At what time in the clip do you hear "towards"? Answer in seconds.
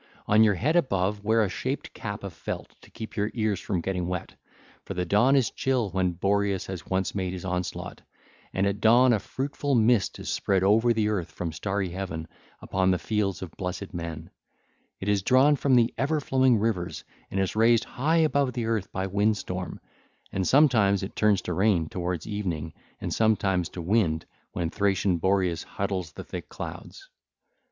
21.87-22.25